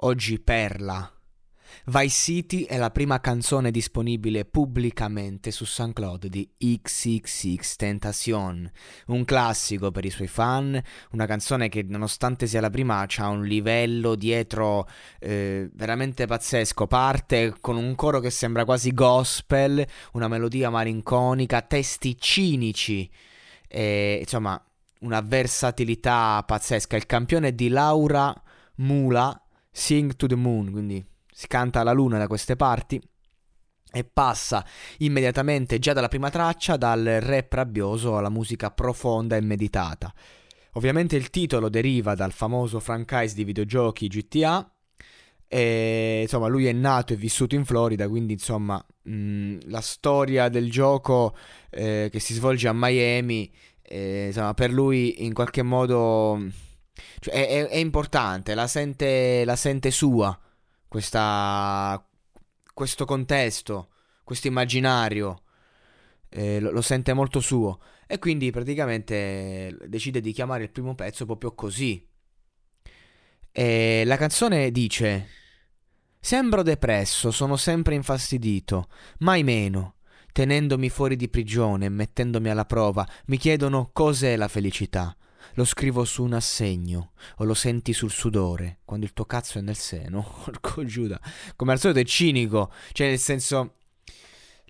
Oggi 0.00 0.38
Perla. 0.40 1.10
Vice 1.86 2.08
City 2.08 2.62
è 2.64 2.76
la 2.76 2.90
prima 2.90 3.18
canzone 3.20 3.70
disponibile 3.70 4.44
pubblicamente 4.44 5.50
su 5.50 5.64
SoundCloud 5.64 6.26
di 6.26 6.46
XXX 6.58 7.76
Tentacion, 7.76 8.70
un 9.06 9.24
classico 9.24 9.90
per 9.90 10.04
i 10.04 10.10
suoi 10.10 10.26
fan, 10.26 10.78
una 11.12 11.24
canzone 11.24 11.70
che 11.70 11.82
nonostante 11.82 12.46
sia 12.46 12.60
la 12.60 12.68
prima 12.68 13.06
ha 13.06 13.28
un 13.28 13.44
livello 13.44 14.16
dietro 14.16 14.86
eh, 15.18 15.70
veramente 15.72 16.26
pazzesco, 16.26 16.86
parte 16.86 17.54
con 17.58 17.76
un 17.76 17.94
coro 17.94 18.20
che 18.20 18.30
sembra 18.30 18.66
quasi 18.66 18.92
gospel, 18.92 19.86
una 20.12 20.28
melodia 20.28 20.68
malinconica, 20.68 21.62
testi 21.62 22.18
cinici, 22.18 23.10
e, 23.66 24.18
insomma 24.20 24.62
una 25.00 25.20
versatilità 25.22 26.42
pazzesca. 26.46 26.96
Il 26.96 27.06
campione 27.06 27.54
di 27.54 27.68
Laura 27.68 28.34
Mula, 28.76 29.40
Sing 29.76 30.16
to 30.16 30.26
the 30.26 30.36
Moon, 30.36 30.70
quindi 30.70 31.04
si 31.30 31.46
canta 31.48 31.80
alla 31.80 31.92
luna 31.92 32.16
da 32.16 32.26
queste 32.26 32.56
parti 32.56 32.98
e 33.92 34.04
passa 34.04 34.64
immediatamente 34.98 35.78
già 35.78 35.92
dalla 35.92 36.08
prima 36.08 36.30
traccia 36.30 36.78
dal 36.78 37.04
rap 37.20 37.52
rabbioso 37.52 38.16
alla 38.16 38.30
musica 38.30 38.70
profonda 38.70 39.36
e 39.36 39.42
meditata. 39.42 40.12
Ovviamente 40.72 41.16
il 41.16 41.28
titolo 41.28 41.68
deriva 41.68 42.14
dal 42.14 42.32
famoso 42.32 42.80
franchise 42.80 43.34
di 43.34 43.44
videogiochi 43.44 44.08
GTA 44.08 44.66
e 45.46 46.20
insomma 46.22 46.46
lui 46.46 46.64
è 46.66 46.72
nato 46.72 47.12
e 47.12 47.16
vissuto 47.16 47.54
in 47.54 47.66
Florida, 47.66 48.08
quindi 48.08 48.32
insomma 48.32 48.82
mh, 49.02 49.58
la 49.66 49.82
storia 49.82 50.48
del 50.48 50.70
gioco 50.70 51.36
eh, 51.68 52.08
che 52.10 52.18
si 52.18 52.32
svolge 52.32 52.66
a 52.66 52.72
Miami, 52.74 53.52
eh, 53.82 54.28
insomma 54.28 54.54
per 54.54 54.72
lui 54.72 55.22
in 55.22 55.34
qualche 55.34 55.60
modo 55.60 56.64
cioè, 57.20 57.34
è, 57.34 57.46
è, 57.48 57.68
è 57.68 57.76
importante, 57.76 58.54
la 58.54 58.66
sente, 58.66 59.44
la 59.44 59.56
sente 59.56 59.90
sua 59.90 60.38
questa, 60.88 62.02
questo 62.72 63.04
contesto, 63.04 63.90
questo 64.24 64.46
immaginario, 64.46 65.42
eh, 66.28 66.60
lo, 66.60 66.70
lo, 66.70 66.80
sente 66.80 67.12
molto 67.12 67.40
suo 67.40 67.80
e 68.06 68.18
quindi 68.18 68.50
praticamente 68.50 69.76
decide 69.86 70.20
di 70.20 70.32
chiamare 70.32 70.64
il 70.64 70.70
primo 70.70 70.94
pezzo 70.94 71.24
proprio 71.26 71.54
così. 71.54 72.06
E 73.52 74.02
la 74.04 74.16
canzone 74.16 74.70
dice: 74.70 75.28
Sembro 76.18 76.62
depresso, 76.62 77.30
sono 77.30 77.56
sempre 77.56 77.94
infastidito, 77.94 78.88
mai 79.18 79.42
meno. 79.42 79.94
Tenendomi 80.32 80.90
fuori 80.90 81.16
di 81.16 81.30
prigione 81.30 81.88
mettendomi 81.88 82.50
alla 82.50 82.66
prova, 82.66 83.08
mi 83.26 83.38
chiedono 83.38 83.90
cos'è 83.92 84.36
la 84.36 84.48
felicità. 84.48 85.16
Lo 85.54 85.64
scrivo 85.64 86.04
su 86.04 86.22
un 86.22 86.34
assegno 86.34 87.12
o 87.36 87.44
lo 87.44 87.54
senti 87.54 87.92
sul 87.92 88.10
sudore 88.10 88.78
quando 88.84 89.06
il 89.06 89.12
tuo 89.12 89.24
cazzo 89.24 89.58
è 89.58 89.60
nel 89.60 89.76
seno. 89.76 90.22
Porco 90.44 90.84
Giuda. 90.84 91.20
Come 91.56 91.72
al 91.72 91.78
solito 91.78 92.00
è 92.00 92.04
cinico. 92.04 92.72
Cioè, 92.92 93.08
nel 93.08 93.18
senso. 93.18 93.74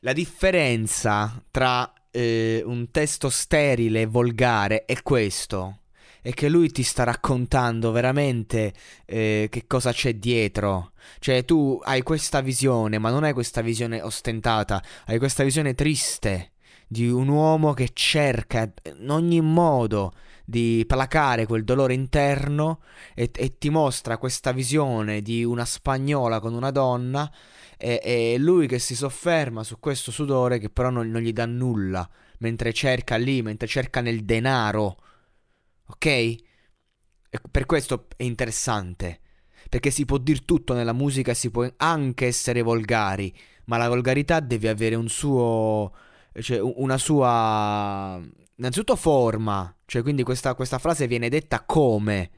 La 0.00 0.12
differenza 0.12 1.42
tra 1.50 1.92
eh, 2.10 2.62
un 2.64 2.90
testo 2.90 3.28
sterile 3.28 4.02
e 4.02 4.06
volgare 4.06 4.84
è 4.84 5.02
questo. 5.02 5.80
È 6.20 6.32
che 6.32 6.48
lui 6.48 6.70
ti 6.70 6.82
sta 6.82 7.04
raccontando 7.04 7.92
veramente 7.92 8.72
eh, 9.04 9.48
che 9.50 9.66
cosa 9.66 9.92
c'è 9.92 10.14
dietro. 10.14 10.92
Cioè, 11.18 11.44
tu 11.44 11.80
hai 11.82 12.02
questa 12.02 12.40
visione, 12.40 12.98
ma 12.98 13.10
non 13.10 13.24
hai 13.24 13.32
questa 13.32 13.60
visione 13.60 14.02
ostentata, 14.02 14.82
hai 15.06 15.18
questa 15.18 15.44
visione 15.44 15.74
triste 15.74 16.52
di 16.86 17.08
un 17.08 17.28
uomo 17.28 17.72
che 17.72 17.90
cerca 17.92 18.72
in 18.84 19.10
ogni 19.10 19.40
modo 19.40 20.12
di 20.44 20.84
placare 20.86 21.46
quel 21.46 21.64
dolore 21.64 21.94
interno 21.94 22.80
e, 23.14 23.30
e 23.34 23.58
ti 23.58 23.68
mostra 23.68 24.16
questa 24.18 24.52
visione 24.52 25.20
di 25.20 25.42
una 25.44 25.64
spagnola 25.64 26.38
con 26.38 26.54
una 26.54 26.70
donna 26.70 27.30
e, 27.76 28.00
e, 28.02 28.38
lui 28.38 28.68
che 28.68 28.78
si 28.78 28.94
sofferma 28.94 29.64
su 29.64 29.78
questo 29.80 30.10
sudore 30.12 30.58
che 30.58 30.70
però 30.70 30.90
non, 30.90 31.10
non 31.10 31.20
gli 31.20 31.32
dà 31.32 31.46
nulla 31.46 32.08
mentre 32.38 32.72
cerca 32.72 33.16
lì, 33.16 33.42
mentre 33.42 33.66
cerca 33.66 34.00
nel 34.00 34.24
denaro. 34.24 34.96
Ok? 35.88 36.06
E 36.06 36.40
per 37.50 37.66
questo 37.66 38.06
è 38.16 38.22
interessante. 38.22 39.20
Perché 39.68 39.90
si 39.90 40.04
può 40.04 40.18
dire 40.18 40.44
tutto 40.44 40.74
nella 40.74 40.92
musica, 40.92 41.34
si 41.34 41.50
può 41.50 41.68
anche 41.78 42.26
essere 42.26 42.62
volgari, 42.62 43.34
ma 43.64 43.76
la 43.76 43.88
volgarità 43.88 44.40
deve 44.40 44.68
avere 44.68 44.94
un 44.94 45.08
suo. 45.08 45.92
Cioè 46.40 46.60
una 46.60 46.98
sua 46.98 48.20
innanzitutto 48.56 48.96
forma, 48.96 49.74
cioè 49.86 50.02
quindi 50.02 50.22
questa, 50.22 50.54
questa 50.54 50.78
frase 50.78 51.06
viene 51.06 51.28
detta 51.28 51.64
come, 51.64 52.30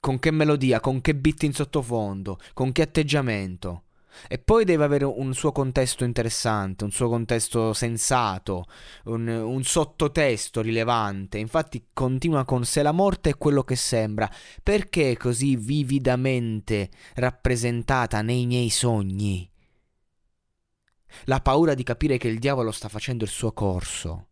con 0.00 0.18
che 0.18 0.30
melodia, 0.30 0.80
con 0.80 1.00
che 1.00 1.14
beat 1.14 1.42
in 1.44 1.52
sottofondo, 1.52 2.38
con 2.54 2.72
che 2.72 2.82
atteggiamento. 2.82 3.82
E 4.28 4.38
poi 4.38 4.64
deve 4.64 4.84
avere 4.84 5.04
un 5.04 5.34
suo 5.34 5.52
contesto 5.52 6.02
interessante, 6.02 6.84
un 6.84 6.90
suo 6.90 7.06
contesto 7.10 7.74
sensato, 7.74 8.64
un, 9.04 9.28
un, 9.28 9.62
sottotesto 9.62 10.62
rilevante. 10.62 11.36
Infatti 11.36 11.88
continua 11.92 12.46
con 12.46 12.64
se 12.64 12.80
la 12.80 12.92
morte 12.92 13.30
è 13.30 13.36
quello 13.36 13.62
che 13.62 13.76
sembra, 13.76 14.30
perché 14.62 15.18
così 15.18 15.56
vividamente 15.56 16.88
rappresentata 17.16 18.22
nei 18.22 18.46
miei 18.46 18.70
sogni? 18.70 19.50
La 21.24 21.40
paura 21.40 21.74
di 21.74 21.82
capire 21.82 22.18
che 22.18 22.28
il 22.28 22.38
diavolo 22.38 22.70
sta 22.70 22.88
facendo 22.88 23.24
il 23.24 23.30
suo 23.30 23.52
corso. 23.52 24.28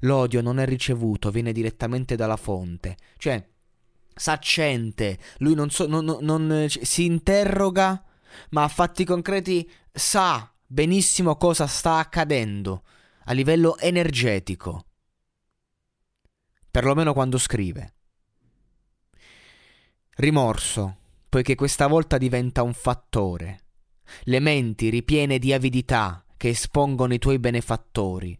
L'odio 0.00 0.40
non 0.40 0.58
è 0.58 0.66
ricevuto, 0.66 1.30
viene 1.30 1.52
direttamente 1.52 2.16
dalla 2.16 2.36
fonte. 2.36 2.96
Cioè, 3.16 3.44
s'accente, 4.14 5.18
lui 5.38 5.54
non, 5.54 5.70
so, 5.70 5.86
non, 5.86 6.04
non, 6.04 6.46
non 6.46 6.66
si 6.68 7.04
interroga, 7.04 8.04
ma 8.50 8.64
a 8.64 8.68
fatti 8.68 9.04
concreti 9.04 9.68
sa 9.90 10.52
benissimo 10.66 11.36
cosa 11.36 11.66
sta 11.66 11.96
accadendo 11.96 12.84
a 13.24 13.32
livello 13.32 13.76
energetico. 13.78 14.86
Perlomeno 16.70 17.12
quando 17.12 17.38
scrive. 17.38 17.94
Rimorso, 20.14 20.96
poiché 21.28 21.54
questa 21.54 21.86
volta 21.86 22.18
diventa 22.18 22.62
un 22.62 22.72
fattore. 22.72 23.61
Le 24.24 24.40
menti 24.40 24.88
ripiene 24.88 25.38
di 25.38 25.52
avidità 25.52 26.24
che 26.36 26.50
espongono 26.50 27.14
i 27.14 27.18
tuoi 27.18 27.38
benefattori 27.38 28.36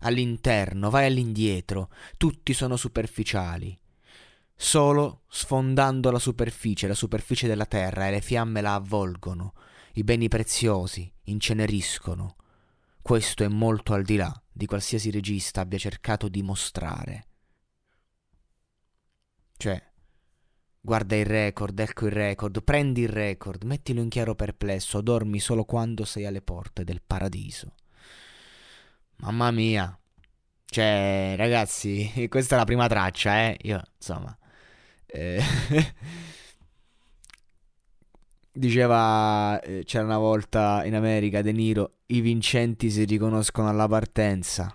all'interno, 0.00 0.88
vai 0.90 1.06
all'indietro, 1.06 1.90
tutti 2.16 2.52
sono 2.54 2.76
superficiali. 2.76 3.78
solo 4.62 5.22
sfondando 5.28 6.10
la 6.10 6.18
superficie, 6.18 6.86
la 6.86 6.94
superficie 6.94 7.46
della 7.46 7.64
terra 7.64 8.06
e 8.06 8.10
le 8.10 8.20
fiamme 8.20 8.60
la 8.60 8.74
avvolgono, 8.74 9.54
i 9.94 10.04
beni 10.04 10.28
preziosi 10.28 11.10
inceneriscono. 11.24 12.36
Questo 13.00 13.42
è 13.42 13.48
molto 13.48 13.94
al 13.94 14.02
di 14.02 14.16
là 14.16 14.42
di 14.52 14.66
qualsiasi 14.66 15.10
regista 15.10 15.62
abbia 15.62 15.78
cercato 15.78 16.28
di 16.28 16.42
mostrare. 16.42 17.26
Cioè, 19.56 19.89
guarda 20.80 21.16
il 21.16 21.26
record, 21.26 21.78
ecco 21.78 22.06
il 22.06 22.12
record, 22.12 22.62
prendi 22.62 23.02
il 23.02 23.08
record, 23.08 23.64
mettilo 23.64 24.00
in 24.00 24.08
chiaro 24.08 24.34
perplesso, 24.34 25.00
dormi 25.00 25.38
solo 25.38 25.64
quando 25.64 26.04
sei 26.04 26.26
alle 26.26 26.42
porte 26.42 26.84
del 26.84 27.02
paradiso. 27.06 27.74
Mamma 29.16 29.50
mia. 29.50 29.94
Cioè, 30.64 31.34
ragazzi, 31.36 32.26
questa 32.28 32.54
è 32.54 32.58
la 32.58 32.64
prima 32.64 32.86
traccia, 32.88 33.40
eh. 33.40 33.56
Io, 33.62 33.82
insomma, 33.96 34.36
eh, 35.06 35.42
diceva, 38.52 39.60
eh, 39.60 39.82
c'era 39.84 40.04
una 40.04 40.18
volta 40.18 40.84
in 40.84 40.94
America 40.94 41.42
De 41.42 41.52
Niro, 41.52 41.96
i 42.06 42.20
vincenti 42.20 42.90
si 42.90 43.04
riconoscono 43.04 43.68
alla 43.68 43.88
partenza. 43.88 44.74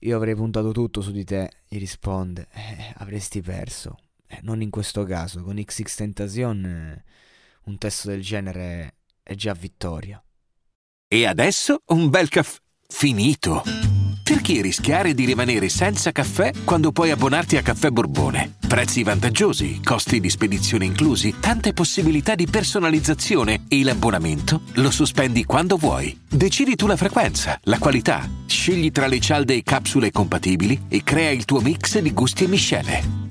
Io 0.00 0.16
avrei 0.16 0.34
puntato 0.34 0.72
tutto 0.72 1.00
su 1.00 1.10
di 1.10 1.24
te, 1.24 1.50
gli 1.68 1.78
risponde, 1.78 2.48
eh, 2.52 2.92
avresti 2.96 3.40
perso. 3.40 3.96
Eh, 4.28 4.40
non 4.42 4.62
in 4.62 4.70
questo 4.70 5.04
caso, 5.04 5.42
con 5.42 5.62
XX 5.62 5.94
Tentacion 5.94 6.64
eh, 6.64 7.04
un 7.64 7.78
testo 7.78 8.08
del 8.08 8.22
genere 8.22 8.96
è 9.22 9.34
già 9.34 9.52
vittoria. 9.52 10.22
E 11.08 11.26
adesso 11.26 11.82
un 11.86 12.10
bel 12.10 12.28
caffè 12.28 12.58
finito. 12.88 13.62
Perché 14.22 14.60
rischiare 14.60 15.14
di 15.14 15.24
rimanere 15.24 15.68
senza 15.68 16.10
caffè 16.10 16.50
quando 16.64 16.90
puoi 16.90 17.12
abbonarti 17.12 17.56
a 17.56 17.62
Caffè 17.62 17.90
Borbone? 17.90 18.56
Prezzi 18.66 19.04
vantaggiosi, 19.04 19.80
costi 19.84 20.18
di 20.18 20.28
spedizione 20.28 20.84
inclusi, 20.84 21.36
tante 21.38 21.72
possibilità 21.72 22.34
di 22.34 22.48
personalizzazione 22.48 23.66
e 23.68 23.84
l'abbonamento 23.84 24.62
lo 24.74 24.90
sospendi 24.90 25.44
quando 25.44 25.76
vuoi. 25.76 26.18
Decidi 26.28 26.74
tu 26.74 26.88
la 26.88 26.96
frequenza, 26.96 27.56
la 27.64 27.78
qualità, 27.78 28.28
scegli 28.46 28.90
tra 28.90 29.06
le 29.06 29.20
cialde 29.20 29.54
e 29.54 29.62
capsule 29.62 30.10
compatibili 30.10 30.86
e 30.88 31.04
crea 31.04 31.30
il 31.30 31.44
tuo 31.44 31.60
mix 31.60 32.00
di 32.00 32.12
gusti 32.12 32.44
e 32.44 32.48
miscele. 32.48 33.15